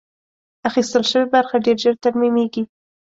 [0.69, 2.63] اخیستل شوې برخه ډېر ژر ترمیمېږي.